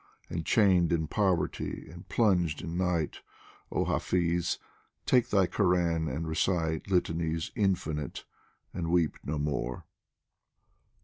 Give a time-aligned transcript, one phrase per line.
[0.31, 3.21] And chained in poverty and plunged in night,
[3.71, 4.57] Oh Hafiz,
[5.05, 8.25] take thy Koran and recite Litanies infinite,
[8.73, 9.85] and weep no more